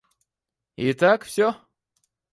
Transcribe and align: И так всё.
И 0.87 0.93
так 1.03 1.25
всё. 1.25 1.53